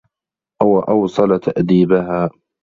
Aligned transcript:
وَأَوْصَلَ 0.63 1.39
تَأْدِيبَهَا 1.39 2.29